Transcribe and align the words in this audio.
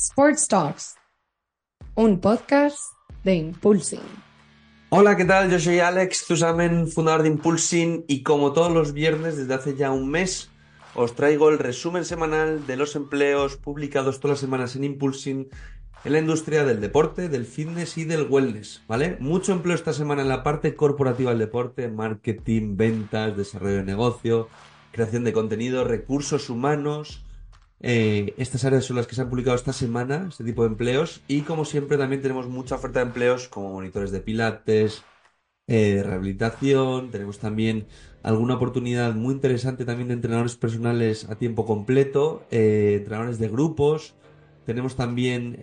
Sports 0.00 0.46
Talks, 0.46 0.94
un 1.96 2.20
podcast 2.20 2.78
de 3.24 3.34
Impulsing. 3.34 3.98
Hola, 4.90 5.16
¿qué 5.16 5.24
tal? 5.24 5.50
Yo 5.50 5.58
soy 5.58 5.80
Alex 5.80 6.24
Zusamen, 6.24 6.86
fundador 6.86 7.22
de 7.22 7.30
Impulsing, 7.30 8.04
y 8.06 8.22
como 8.22 8.52
todos 8.52 8.70
los 8.70 8.92
viernes 8.92 9.36
desde 9.36 9.54
hace 9.54 9.74
ya 9.74 9.90
un 9.90 10.08
mes, 10.08 10.50
os 10.94 11.16
traigo 11.16 11.48
el 11.48 11.58
resumen 11.58 12.04
semanal 12.04 12.64
de 12.68 12.76
los 12.76 12.94
empleos 12.94 13.56
publicados 13.56 14.20
todas 14.20 14.36
las 14.36 14.40
semanas 14.40 14.76
en 14.76 14.84
Impulsing 14.84 15.48
en 16.04 16.12
la 16.12 16.20
industria 16.20 16.64
del 16.64 16.80
deporte, 16.80 17.28
del 17.28 17.44
fitness 17.44 17.98
y 17.98 18.04
del 18.04 18.28
wellness, 18.30 18.84
¿vale? 18.86 19.16
Mucho 19.18 19.50
empleo 19.50 19.74
esta 19.74 19.92
semana 19.92 20.22
en 20.22 20.28
la 20.28 20.44
parte 20.44 20.76
corporativa 20.76 21.30
del 21.30 21.40
deporte, 21.40 21.88
marketing, 21.88 22.76
ventas, 22.76 23.36
desarrollo 23.36 23.78
de 23.78 23.84
negocio, 23.84 24.48
creación 24.92 25.24
de 25.24 25.32
contenido, 25.32 25.82
recursos 25.82 26.50
humanos. 26.50 27.24
Eh, 27.80 28.34
estas 28.38 28.64
áreas 28.64 28.84
son 28.84 28.96
las 28.96 29.06
que 29.06 29.14
se 29.14 29.22
han 29.22 29.30
publicado 29.30 29.56
esta 29.56 29.72
semana, 29.72 30.26
este 30.28 30.44
tipo 30.44 30.62
de 30.62 30.68
empleos. 30.68 31.22
Y 31.28 31.42
como 31.42 31.64
siempre 31.64 31.96
también 31.96 32.22
tenemos 32.22 32.48
mucha 32.48 32.76
oferta 32.76 33.00
de 33.00 33.06
empleos 33.06 33.48
como 33.48 33.72
monitores 33.72 34.10
de 34.10 34.20
pilates, 34.20 35.04
eh, 35.66 36.02
rehabilitación. 36.04 37.10
Tenemos 37.10 37.38
también 37.38 37.86
alguna 38.22 38.54
oportunidad 38.54 39.14
muy 39.14 39.34
interesante 39.34 39.84
también 39.84 40.08
de 40.08 40.14
entrenadores 40.14 40.56
personales 40.56 41.28
a 41.28 41.36
tiempo 41.36 41.66
completo, 41.66 42.44
eh, 42.50 42.96
entrenadores 42.98 43.38
de 43.38 43.48
grupos. 43.48 44.14
Tenemos 44.66 44.96
también 44.96 45.56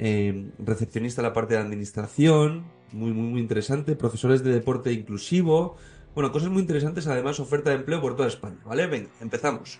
recepcionista 0.58 1.22
en 1.22 1.28
la 1.28 1.34
parte 1.34 1.54
de 1.54 1.60
administración, 1.60 2.66
muy, 2.92 3.12
muy, 3.12 3.28
muy 3.28 3.42
interesante. 3.42 3.96
Profesores 3.96 4.44
de 4.44 4.52
deporte 4.52 4.92
inclusivo. 4.92 5.78
Bueno, 6.16 6.32
cosas 6.32 6.50
muy 6.50 6.62
interesantes, 6.62 7.06
además 7.06 7.40
oferta 7.40 7.70
de 7.70 7.76
empleo 7.76 8.02
por 8.02 8.16
toda 8.16 8.30
España, 8.30 8.58
¿vale? 8.66 8.88
Venga, 8.88 9.10
empezamos. 9.22 9.78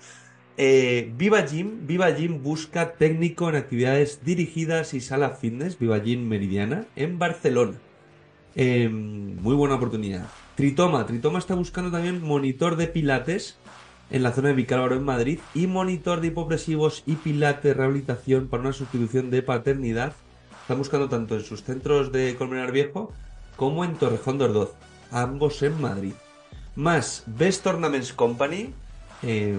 Eh, 0.58 1.12
Viva 1.18 1.46
Gym, 1.46 1.86
Viva 1.86 2.10
Gym 2.12 2.42
busca 2.42 2.94
técnico 2.94 3.50
en 3.50 3.56
actividades 3.56 4.24
dirigidas 4.24 4.94
y 4.94 5.02
sala 5.02 5.32
fitness, 5.32 5.78
Viva 5.78 6.00
Gym 6.00 6.28
Meridiana, 6.28 6.86
en 6.96 7.20
Barcelona. 7.20 7.78
Eh, 8.56 8.88
muy 8.88 9.54
buena 9.54 9.76
oportunidad. 9.76 10.28
Tritoma, 10.56 11.06
Tritoma 11.06 11.40
está 11.40 11.56
buscando 11.56 11.92
también 11.92 12.24
monitor 12.24 12.78
de 12.78 12.88
pilates 12.88 13.58
en 14.10 14.24
la 14.24 14.32
zona 14.32 14.50
de 14.50 14.54
Vicálvaro 14.54 14.96
en 14.96 15.04
Madrid 15.04 15.40
y 15.54 15.68
monitor 15.68 16.22
de 16.22 16.28
hipopresivos 16.28 17.04
y 17.06 17.16
pilates 17.16 17.76
rehabilitación 17.76 18.48
para 18.48 18.64
una 18.64 18.72
sustitución 18.72 19.32
de 19.32 19.42
paternidad. 19.42 20.14
Están 20.62 20.78
buscando 20.78 21.10
tanto 21.10 21.36
en 21.36 21.44
sus 21.44 21.64
centros 21.64 22.14
de 22.14 22.36
Colmenar 22.38 22.72
Viejo 22.72 23.12
como 23.58 23.84
en 23.84 23.96
Torrejón 23.96 24.38
de 24.38 24.46
Ordoz, 24.46 24.74
ambos 25.12 25.62
en 25.64 25.80
Madrid. 25.82 26.14
Más 26.76 27.24
Best 27.28 27.64
Tournaments 27.64 28.14
Company, 28.14 28.74
eh, 29.24 29.58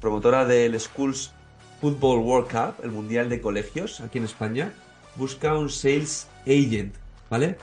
promotora 0.00 0.44
del 0.44 0.78
Schools 0.78 1.32
Football 1.80 2.20
World 2.20 2.48
Cup, 2.48 2.84
el 2.84 2.90
Mundial 2.90 3.28
de 3.28 3.40
Colegios 3.40 4.00
aquí 4.00 4.18
en 4.18 4.24
España, 4.24 4.72
busca 5.16 5.56
un 5.56 5.70
Sales 5.70 6.28
Agent, 6.46 6.94
¿vale? 7.30 7.58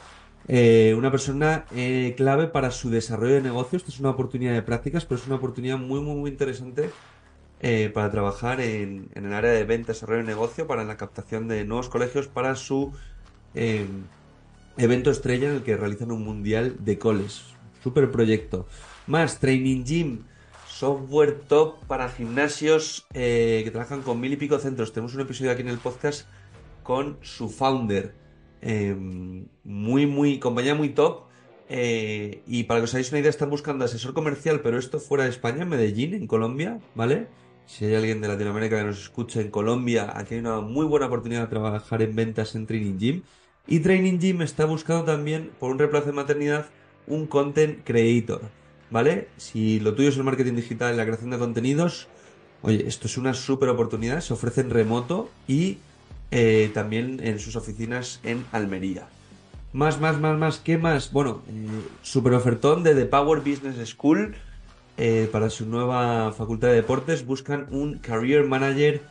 Eh, 0.47 0.93
una 0.95 1.09
persona 1.09 1.65
eh, 1.75 2.13
clave 2.15 2.47
para 2.47 2.71
su 2.71 2.89
desarrollo 2.89 3.35
de 3.35 3.41
negocios. 3.41 3.81
Esto 3.81 3.91
es 3.91 3.99
una 3.99 4.11
oportunidad 4.11 4.53
de 4.53 4.61
prácticas, 4.61 5.05
pero 5.05 5.19
es 5.19 5.27
una 5.27 5.37
oportunidad 5.37 5.77
muy, 5.77 6.01
muy, 6.01 6.29
interesante 6.29 6.91
eh, 7.61 7.89
para 7.93 8.11
trabajar 8.11 8.61
en, 8.61 9.09
en 9.15 9.25
el 9.25 9.33
área 9.33 9.51
de 9.51 9.63
venta, 9.63 9.93
desarrollo 9.93 10.19
de 10.19 10.27
negocio, 10.27 10.67
para 10.67 10.83
la 10.83 10.97
captación 10.97 11.47
de 11.47 11.65
nuevos 11.65 11.89
colegios 11.89 12.27
para 12.27 12.55
su 12.55 12.93
eh, 13.55 13.87
evento 14.77 15.09
estrella 15.09 15.49
en 15.49 15.55
el 15.55 15.63
que 15.63 15.77
realizan 15.77 16.11
un 16.11 16.23
mundial 16.23 16.75
de 16.79 16.99
coles. 16.99 17.43
Super 17.81 18.11
proyecto. 18.11 18.67
Más 19.07 19.39
Training 19.39 19.83
Gym, 19.83 20.19
software 20.77 21.39
top 21.47 21.79
para 21.85 22.09
gimnasios 22.09 23.05
eh, 23.13 23.61
que 23.63 23.71
trabajan 23.71 24.01
con 24.01 24.19
mil 24.19 24.33
y 24.33 24.35
pico 24.35 24.59
centros. 24.59 24.91
Tenemos 24.91 25.15
un 25.15 25.21
episodio 25.21 25.51
aquí 25.51 25.61
en 25.61 25.69
el 25.69 25.77
podcast 25.77 26.27
con 26.83 27.17
su 27.21 27.49
founder. 27.49 28.13
Eh, 28.61 28.93
muy, 29.63 30.05
muy, 30.05 30.39
compañía 30.39 30.75
muy 30.75 30.89
top. 30.89 31.23
Eh, 31.69 32.43
y 32.45 32.63
para 32.63 32.81
que 32.81 32.83
os 32.83 32.93
hagáis 32.93 33.09
una 33.11 33.19
idea, 33.19 33.29
están 33.29 33.49
buscando 33.49 33.85
asesor 33.85 34.13
comercial, 34.13 34.59
pero 34.61 34.77
esto 34.77 34.99
fuera 34.99 35.23
de 35.23 35.29
España, 35.29 35.63
en 35.63 35.69
Medellín, 35.69 36.13
en 36.13 36.27
Colombia, 36.27 36.79
¿vale? 36.93 37.27
Si 37.65 37.85
hay 37.85 37.95
alguien 37.95 38.19
de 38.19 38.27
Latinoamérica 38.27 38.77
que 38.77 38.83
nos 38.83 38.99
escucha 38.99 39.39
en 39.39 39.51
Colombia, 39.51 40.11
aquí 40.13 40.33
hay 40.33 40.41
una 40.41 40.59
muy 40.59 40.85
buena 40.85 41.07
oportunidad 41.07 41.43
de 41.43 41.47
trabajar 41.47 42.01
en 42.01 42.15
ventas 42.15 42.53
en 42.53 42.67
Training 42.67 42.97
Gym. 42.97 43.23
Y 43.65 43.79
Training 43.79 44.19
Gym 44.19 44.41
está 44.41 44.65
buscando 44.65 45.05
también, 45.05 45.51
por 45.57 45.71
un 45.71 45.79
reemplazo 45.79 46.07
de 46.07 46.11
maternidad, 46.11 46.67
un 47.07 47.27
content 47.27 47.79
creator, 47.83 48.41
¿vale? 48.89 49.27
Si 49.37 49.79
lo 49.79 49.93
tuyo 49.93 50.09
es 50.09 50.17
el 50.17 50.23
marketing 50.23 50.53
digital 50.55 50.93
y 50.93 50.97
la 50.97 51.05
creación 51.05 51.31
de 51.31 51.37
contenidos, 51.37 52.07
oye, 52.61 52.87
esto 52.87 53.07
es 53.07 53.17
una 53.17 53.33
súper 53.33 53.69
oportunidad, 53.69 54.21
se 54.21 54.33
ofrece 54.33 54.61
en 54.61 54.69
remoto 54.69 55.29
y 55.47 55.77
eh, 56.31 56.71
también 56.73 57.19
en 57.23 57.39
sus 57.39 57.55
oficinas 57.55 58.19
en 58.23 58.45
Almería. 58.51 59.07
Más, 59.73 59.99
más, 59.99 60.19
más, 60.19 60.37
más, 60.37 60.59
¿qué 60.59 60.77
más? 60.77 61.11
Bueno, 61.11 61.41
eh, 61.49 61.67
super 62.01 62.33
ofertón 62.33 62.83
de 62.83 62.95
The 62.95 63.05
Power 63.05 63.39
Business 63.39 63.89
School 63.89 64.35
eh, 64.97 65.27
para 65.31 65.49
su 65.49 65.65
nueva 65.65 66.31
facultad 66.31 66.69
de 66.69 66.75
deportes. 66.75 67.25
Buscan 67.25 67.67
un 67.71 67.97
Career 67.97 68.45
Manager 68.45 69.01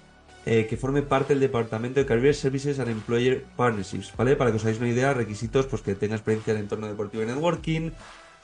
eh, 0.46 0.66
que 0.68 0.76
forme 0.76 1.02
parte 1.02 1.34
del 1.34 1.40
departamento 1.40 2.00
de 2.00 2.06
Career 2.06 2.34
Services 2.34 2.78
and 2.78 2.90
Employer 2.90 3.44
Partnerships, 3.56 4.12
¿vale? 4.16 4.36
Para 4.36 4.50
que 4.50 4.56
os 4.56 4.62
hagáis 4.62 4.78
una 4.78 4.88
idea, 4.88 5.12
requisitos, 5.14 5.66
pues 5.66 5.82
que 5.82 5.94
tenga 5.94 6.16
experiencia 6.16 6.52
en 6.52 6.58
el 6.58 6.62
entorno 6.64 6.86
deportivo 6.86 7.22
y 7.22 7.26
networking, 7.26 7.90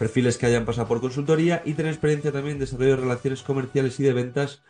perfiles 0.00 0.38
que 0.38 0.46
hayan 0.46 0.64
pasado 0.64 0.88
por 0.88 1.02
consultoría 1.02 1.60
y 1.66 1.74
tener 1.74 1.92
experiencia 1.92 2.32
también 2.32 2.54
en 2.54 2.60
desarrollo 2.60 2.92
de 2.96 3.02
relaciones 3.02 3.42
comerciales 3.42 4.00
y 4.00 4.02
de 4.02 4.14
ventas 4.14 4.62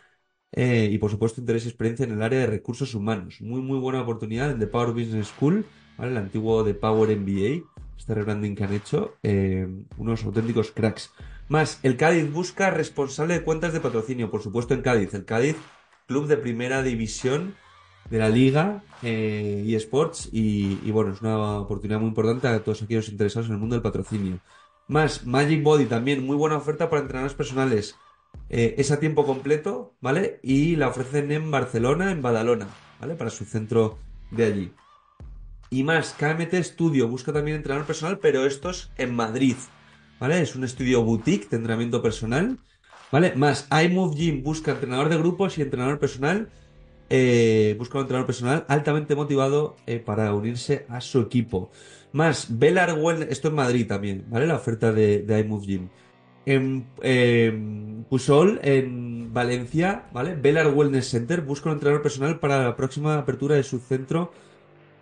eh, 0.50 0.88
y 0.90 0.98
por 0.98 1.08
supuesto 1.08 1.40
interés 1.40 1.64
y 1.64 1.68
experiencia 1.68 2.04
en 2.04 2.10
el 2.12 2.22
área 2.22 2.40
de 2.40 2.48
recursos 2.48 2.94
humanos. 2.96 3.40
Muy 3.40 3.60
muy 3.62 3.78
buena 3.78 4.02
oportunidad 4.02 4.50
en 4.50 4.58
The 4.58 4.66
Power 4.66 4.90
Business 4.92 5.28
School, 5.28 5.64
¿vale? 5.96 6.10
El 6.10 6.16
antiguo 6.16 6.64
The 6.64 6.74
Power 6.74 7.10
MBA, 7.10 7.62
este 7.96 8.12
rebranding 8.12 8.56
que 8.56 8.64
han 8.64 8.72
hecho, 8.72 9.14
eh, 9.22 9.68
unos 9.98 10.24
auténticos 10.24 10.72
cracks. 10.72 11.12
Más, 11.48 11.78
el 11.84 11.96
Cádiz 11.96 12.28
busca 12.32 12.70
responsable 12.70 13.34
de 13.34 13.44
cuentas 13.44 13.72
de 13.72 13.80
patrocinio, 13.80 14.32
por 14.32 14.42
supuesto 14.42 14.74
en 14.74 14.82
Cádiz. 14.82 15.14
El 15.14 15.24
Cádiz, 15.24 15.56
club 16.08 16.26
de 16.26 16.38
primera 16.38 16.82
división 16.82 17.54
de 18.10 18.18
la 18.18 18.28
liga 18.28 18.82
eh, 19.02 19.64
eSports 19.68 20.28
y, 20.32 20.80
y 20.82 20.90
bueno, 20.90 21.12
es 21.12 21.20
una 21.20 21.60
oportunidad 21.60 22.00
muy 22.00 22.08
importante 22.08 22.48
a 22.48 22.64
todos 22.64 22.82
aquellos 22.82 23.08
interesados 23.08 23.46
en 23.48 23.54
el 23.54 23.60
mundo 23.60 23.76
del 23.76 23.82
patrocinio. 23.82 24.40
Más, 24.90 25.24
Magic 25.24 25.62
Body 25.62 25.86
también, 25.86 26.26
muy 26.26 26.34
buena 26.34 26.56
oferta 26.56 26.90
para 26.90 27.02
entrenadores 27.02 27.36
personales. 27.36 27.94
Eh, 28.48 28.74
es 28.76 28.90
a 28.90 28.98
tiempo 28.98 29.24
completo, 29.24 29.94
¿vale? 30.00 30.40
Y 30.42 30.74
la 30.74 30.88
ofrecen 30.88 31.30
en 31.30 31.48
Barcelona, 31.48 32.10
en 32.10 32.22
Badalona, 32.22 32.66
¿vale? 32.98 33.14
Para 33.14 33.30
su 33.30 33.44
centro 33.44 34.00
de 34.32 34.44
allí. 34.46 34.72
Y 35.70 35.84
más, 35.84 36.16
KMT 36.18 36.54
Studio 36.64 37.06
busca 37.06 37.32
también 37.32 37.58
entrenador 37.58 37.86
personal, 37.86 38.18
pero 38.18 38.44
estos 38.44 38.90
en 38.96 39.14
Madrid, 39.14 39.54
¿vale? 40.18 40.42
Es 40.42 40.56
un 40.56 40.64
estudio 40.64 41.04
boutique 41.04 41.48
de 41.48 41.58
entrenamiento 41.58 42.02
personal, 42.02 42.58
¿vale? 43.12 43.32
Más, 43.36 43.68
iMove 43.70 44.16
Gym 44.16 44.42
busca 44.42 44.72
entrenador 44.72 45.08
de 45.08 45.18
grupos 45.18 45.56
y 45.56 45.62
entrenador 45.62 46.00
personal. 46.00 46.50
Eh, 47.10 47.74
busca 47.78 47.98
un 47.98 48.02
entrenador 48.02 48.26
personal 48.26 48.64
altamente 48.68 49.14
motivado 49.14 49.76
eh, 49.86 49.98
para 49.98 50.32
unirse 50.32 50.86
a 50.88 51.00
su 51.00 51.20
equipo. 51.20 51.70
Más, 52.12 52.58
Velar 52.58 52.96
Wellness, 52.98 53.28
esto 53.30 53.48
en 53.48 53.54
Madrid 53.54 53.86
también, 53.86 54.24
¿vale? 54.28 54.46
La 54.46 54.56
oferta 54.56 54.92
de, 54.92 55.22
de 55.22 55.40
iMove 55.40 55.66
Gym. 55.66 55.88
En 56.46 56.86
eh, 57.02 58.04
Pusol, 58.08 58.60
en 58.62 59.32
Valencia, 59.32 60.04
¿vale? 60.12 60.34
Velar 60.34 60.68
Wellness 60.68 61.10
Center 61.10 61.42
busca 61.42 61.68
un 61.68 61.74
entrenador 61.74 62.02
personal 62.02 62.38
para 62.40 62.62
la 62.62 62.76
próxima 62.76 63.18
apertura 63.18 63.56
de 63.56 63.62
su 63.62 63.78
centro 63.78 64.32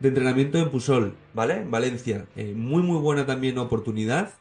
de 0.00 0.08
entrenamiento 0.08 0.58
en 0.58 0.70
Pusol, 0.70 1.14
¿vale? 1.34 1.58
En 1.58 1.70
Valencia. 1.70 2.26
Eh, 2.36 2.52
muy, 2.54 2.82
muy 2.82 2.98
buena 2.98 3.26
también 3.26 3.58
oportunidad 3.58 4.34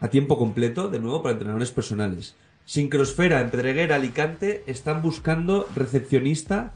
a 0.00 0.08
tiempo 0.08 0.36
completo, 0.38 0.88
de 0.88 0.98
nuevo, 0.98 1.22
para 1.22 1.34
entrenadores 1.34 1.70
personales. 1.70 2.36
Sincrosfera, 2.64 3.40
en 3.40 3.92
Alicante, 3.92 4.62
están 4.66 5.02
buscando 5.02 5.68
recepcionista 5.74 6.74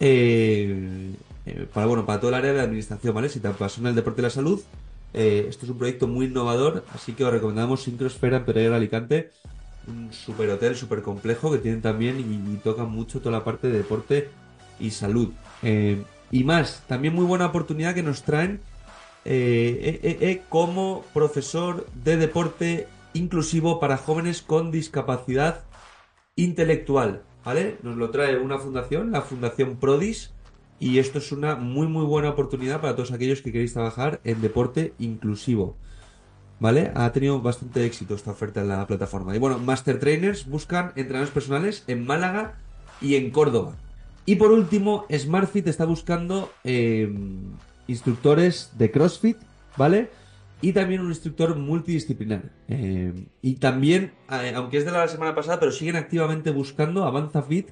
eh, 0.00 1.14
eh, 1.46 1.66
para, 1.72 1.86
bueno, 1.86 2.06
para 2.06 2.20
todo 2.20 2.30
el 2.30 2.36
área 2.36 2.52
de 2.52 2.60
administración, 2.60 3.14
¿vale? 3.14 3.28
Si 3.28 3.40
te 3.40 3.48
apasiona 3.48 3.90
el 3.90 3.94
deporte 3.94 4.20
y 4.20 4.24
la 4.24 4.30
salud, 4.30 4.60
eh, 5.14 5.46
esto 5.48 5.66
es 5.66 5.70
un 5.70 5.78
proyecto 5.78 6.06
muy 6.06 6.26
innovador, 6.26 6.84
así 6.94 7.12
que 7.12 7.24
os 7.24 7.32
recomendamos 7.32 7.82
Sincrosfera 7.82 8.38
en 8.38 8.44
Pedreguera, 8.44 8.76
Alicante. 8.76 9.30
un 9.86 10.12
super 10.12 10.48
hotel, 10.50 10.76
super 10.76 11.02
complejo 11.02 11.50
que 11.50 11.58
tienen 11.58 11.82
también 11.82 12.20
y, 12.20 12.56
tocan 12.58 12.90
mucho 12.90 13.20
toda 13.20 13.32
la 13.32 13.44
parte 13.44 13.68
de 13.68 13.78
deporte 13.78 14.28
y 14.78 14.90
salud. 14.90 15.32
Y 16.30 16.44
más, 16.44 16.82
también 16.86 17.14
muy 17.14 17.24
buena 17.24 17.46
oportunidad 17.46 17.94
que 17.94 18.02
nos 18.02 18.22
traen 18.22 18.60
eh, 19.24 20.42
como 20.48 21.04
profesor 21.12 21.86
de 22.04 22.16
deporte 22.16 22.88
inclusivo 23.14 23.80
para 23.80 23.96
jóvenes 23.96 24.42
con 24.42 24.70
discapacidad 24.70 25.62
intelectual. 26.36 27.22
¿Vale? 27.44 27.78
Nos 27.82 27.96
lo 27.96 28.10
trae 28.10 28.38
una 28.38 28.58
fundación, 28.58 29.10
la 29.10 29.22
Fundación 29.22 29.76
Prodis, 29.76 30.32
y 30.78 30.98
esto 30.98 31.18
es 31.18 31.32
una 31.32 31.56
muy 31.56 31.86
muy 31.86 32.04
buena 32.04 32.30
oportunidad 32.30 32.80
para 32.80 32.94
todos 32.94 33.12
aquellos 33.12 33.42
que 33.42 33.52
queréis 33.52 33.72
trabajar 33.72 34.20
en 34.24 34.40
deporte 34.40 34.94
inclusivo. 34.98 35.76
¿Vale? 36.60 36.92
Ha 36.94 37.10
tenido 37.10 37.40
bastante 37.40 37.84
éxito 37.84 38.14
esta 38.14 38.30
oferta 38.30 38.60
en 38.60 38.68
la 38.68 38.86
plataforma. 38.86 39.34
Y 39.34 39.40
bueno, 39.40 39.58
Master 39.58 39.98
Trainers 39.98 40.46
buscan 40.46 40.92
entrenadores 40.94 41.32
personales 41.32 41.82
en 41.88 42.06
Málaga 42.06 42.54
y 43.00 43.16
en 43.16 43.30
Córdoba. 43.30 43.74
Y 44.26 44.36
por 44.36 44.52
último, 44.52 45.04
SmartFit 45.12 45.66
está 45.66 45.84
buscando 45.84 46.52
eh, 46.62 47.12
instructores 47.88 48.70
de 48.78 48.92
CrossFit, 48.92 49.36
¿vale? 49.76 50.10
Y 50.62 50.72
también 50.72 51.00
un 51.00 51.08
instructor 51.08 51.56
multidisciplinar. 51.56 52.52
Eh, 52.68 53.12
y 53.42 53.54
también, 53.56 54.12
eh, 54.30 54.52
aunque 54.54 54.78
es 54.78 54.84
de 54.84 54.92
la 54.92 55.08
semana 55.08 55.34
pasada, 55.34 55.58
pero 55.58 55.72
siguen 55.72 55.96
activamente 55.96 56.52
buscando 56.52 57.04
Avanza 57.04 57.42
Fit 57.42 57.70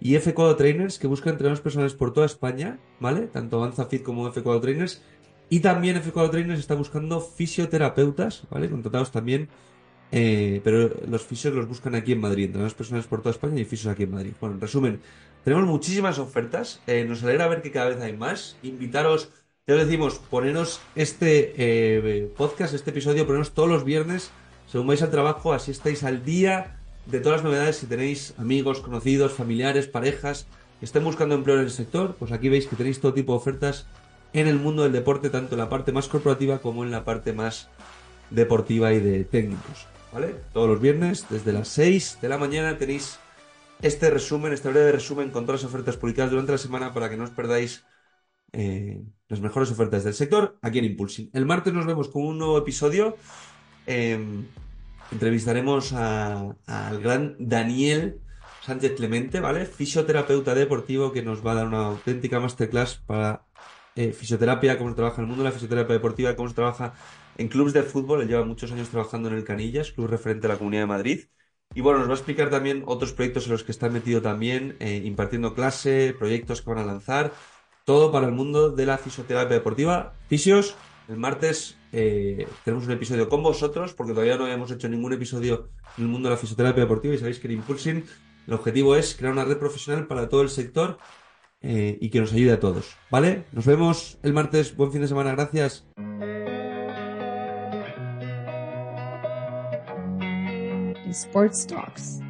y 0.00 0.14
F4 0.14 0.56
Trainers 0.56 0.98
que 0.98 1.06
buscan 1.06 1.34
entrenadores 1.34 1.60
personales 1.60 1.92
por 1.92 2.14
toda 2.14 2.24
España, 2.24 2.78
¿vale? 2.98 3.26
Tanto 3.26 3.58
Avanza 3.58 3.84
Fit 3.84 4.02
como 4.02 4.26
F4 4.32 4.60
Trainers. 4.62 5.02
Y 5.50 5.60
también 5.60 6.02
F4 6.02 6.30
Trainers 6.30 6.58
está 6.58 6.74
buscando 6.74 7.20
fisioterapeutas, 7.20 8.44
¿vale? 8.50 8.70
Contratados 8.70 9.12
también, 9.12 9.48
eh, 10.10 10.62
pero 10.64 10.90
los 11.06 11.22
fisios 11.22 11.54
los 11.54 11.68
buscan 11.68 11.94
aquí 11.94 12.12
en 12.12 12.20
Madrid, 12.20 12.44
entrenadores 12.44 12.74
personales 12.74 13.06
por 13.06 13.20
toda 13.20 13.32
España 13.32 13.60
y 13.60 13.66
fisios 13.66 13.92
aquí 13.92 14.04
en 14.04 14.12
Madrid. 14.12 14.32
Bueno, 14.40 14.54
en 14.54 14.62
resumen, 14.62 15.00
tenemos 15.44 15.66
muchísimas 15.66 16.18
ofertas, 16.18 16.80
nos 17.06 17.22
alegra 17.22 17.48
ver 17.48 17.60
que 17.60 17.70
cada 17.70 17.90
vez 17.90 18.00
hay 18.00 18.16
más. 18.16 18.56
Invitaros 18.62 19.30
ya 19.70 19.76
os 19.76 19.86
decimos, 19.86 20.18
poneros 20.18 20.80
este 20.96 21.54
eh, 21.56 22.28
podcast, 22.36 22.74
este 22.74 22.90
episodio, 22.90 23.24
poneros 23.24 23.52
todos 23.52 23.68
los 23.68 23.84
viernes, 23.84 24.32
según 24.66 24.88
vais 24.88 25.00
al 25.00 25.12
trabajo, 25.12 25.52
así 25.52 25.70
estáis 25.70 26.02
al 26.02 26.24
día 26.24 26.80
de 27.06 27.20
todas 27.20 27.38
las 27.38 27.44
novedades. 27.44 27.76
Si 27.76 27.86
tenéis 27.86 28.34
amigos, 28.36 28.80
conocidos, 28.80 29.32
familiares, 29.32 29.86
parejas 29.86 30.48
que 30.80 30.86
estén 30.86 31.04
buscando 31.04 31.36
empleo 31.36 31.54
en 31.54 31.62
el 31.62 31.70
sector, 31.70 32.16
pues 32.18 32.32
aquí 32.32 32.48
veis 32.48 32.66
que 32.66 32.74
tenéis 32.74 33.00
todo 33.00 33.14
tipo 33.14 33.32
de 33.32 33.36
ofertas 33.36 33.86
en 34.32 34.48
el 34.48 34.58
mundo 34.58 34.82
del 34.82 34.90
deporte, 34.90 35.30
tanto 35.30 35.54
en 35.54 35.60
la 35.60 35.68
parte 35.68 35.92
más 35.92 36.08
corporativa 36.08 36.58
como 36.58 36.82
en 36.82 36.90
la 36.90 37.04
parte 37.04 37.32
más 37.32 37.68
deportiva 38.30 38.92
y 38.92 38.98
de 38.98 39.22
técnicos. 39.22 39.86
¿Vale? 40.12 40.34
Todos 40.52 40.68
los 40.68 40.80
viernes, 40.80 41.26
desde 41.30 41.52
las 41.52 41.68
6 41.68 42.18
de 42.20 42.28
la 42.28 42.38
mañana, 42.38 42.76
tenéis 42.76 43.20
este 43.82 44.10
resumen, 44.10 44.52
este 44.52 44.68
breve 44.68 44.90
resumen 44.90 45.30
con 45.30 45.46
todas 45.46 45.62
las 45.62 45.70
ofertas 45.70 45.96
publicadas 45.96 46.32
durante 46.32 46.50
la 46.50 46.58
semana 46.58 46.92
para 46.92 47.08
que 47.08 47.16
no 47.16 47.22
os 47.22 47.30
perdáis 47.30 47.84
eh, 48.52 49.02
las 49.28 49.40
mejores 49.40 49.70
ofertas 49.70 50.04
del 50.04 50.14
sector 50.14 50.58
aquí 50.62 50.78
en 50.78 50.86
Impulsing. 50.86 51.30
El 51.32 51.46
martes 51.46 51.72
nos 51.72 51.86
vemos 51.86 52.08
con 52.08 52.22
un 52.22 52.38
nuevo 52.38 52.58
episodio. 52.58 53.16
Em, 53.86 54.46
entrevistaremos 55.12 55.92
al 55.92 56.56
gran 57.00 57.36
Daniel 57.38 58.20
Sánchez 58.62 58.94
Clemente, 58.96 59.40
¿vale? 59.40 59.66
Fisioterapeuta 59.66 60.54
deportivo 60.54 61.12
que 61.12 61.22
nos 61.22 61.44
va 61.44 61.52
a 61.52 61.54
dar 61.56 61.66
una 61.66 61.86
auténtica 61.86 62.40
masterclass 62.40 62.96
para 63.06 63.46
eh, 63.96 64.12
fisioterapia, 64.12 64.78
cómo 64.78 64.90
se 64.90 64.96
trabaja 64.96 65.16
en 65.16 65.22
el 65.22 65.28
mundo 65.28 65.44
la 65.44 65.52
fisioterapia 65.52 65.94
deportiva, 65.94 66.36
cómo 66.36 66.48
se 66.48 66.54
trabaja 66.54 66.94
en 67.36 67.48
clubes 67.48 67.72
de 67.72 67.82
fútbol. 67.82 68.22
Él 68.22 68.28
lleva 68.28 68.44
muchos 68.44 68.70
años 68.72 68.88
trabajando 68.88 69.28
en 69.28 69.34
el 69.36 69.44
Canillas, 69.44 69.92
club 69.92 70.08
referente 70.08 70.46
a 70.46 70.50
la 70.50 70.58
Comunidad 70.58 70.82
de 70.82 70.86
Madrid. 70.86 71.20
Y 71.74 71.80
bueno, 71.82 72.00
nos 72.00 72.08
va 72.08 72.12
a 72.12 72.16
explicar 72.16 72.50
también 72.50 72.82
otros 72.86 73.12
proyectos 73.12 73.46
en 73.46 73.52
los 73.52 73.64
que 73.64 73.72
está 73.72 73.88
metido 73.88 74.20
también, 74.20 74.76
eh, 74.80 75.02
impartiendo 75.04 75.54
clase, 75.54 76.14
proyectos 76.18 76.62
que 76.62 76.70
van 76.70 76.78
a 76.80 76.84
lanzar 76.84 77.32
todo 77.84 78.12
para 78.12 78.26
el 78.26 78.32
mundo 78.32 78.70
de 78.70 78.86
la 78.86 78.98
fisioterapia 78.98 79.56
deportiva. 79.56 80.14
Fisios, 80.28 80.76
el 81.08 81.16
martes 81.16 81.76
eh, 81.92 82.46
tenemos 82.64 82.86
un 82.86 82.92
episodio 82.92 83.28
con 83.28 83.42
vosotros, 83.42 83.94
porque 83.94 84.12
todavía 84.12 84.36
no 84.36 84.44
habíamos 84.44 84.70
hecho 84.70 84.88
ningún 84.88 85.12
episodio 85.12 85.68
en 85.98 86.04
el 86.04 86.10
mundo 86.10 86.28
de 86.28 86.34
la 86.34 86.40
fisioterapia 86.40 86.84
deportiva 86.84 87.14
y 87.14 87.18
sabéis 87.18 87.40
que 87.40 87.48
en 87.48 87.54
Impulsing 87.54 88.04
el 88.46 88.54
objetivo 88.54 88.96
es 88.96 89.14
crear 89.14 89.32
una 89.32 89.44
red 89.44 89.58
profesional 89.58 90.06
para 90.06 90.28
todo 90.28 90.42
el 90.42 90.48
sector 90.48 90.98
eh, 91.62 91.98
y 92.00 92.10
que 92.10 92.20
nos 92.20 92.32
ayude 92.32 92.52
a 92.52 92.60
todos. 92.60 92.96
¿Vale? 93.10 93.44
Nos 93.52 93.66
vemos 93.66 94.18
el 94.22 94.32
martes. 94.32 94.76
Buen 94.76 94.92
fin 94.92 95.02
de 95.02 95.08
semana. 95.08 95.32
Gracias. 95.32 95.86
Sports. 101.10 102.29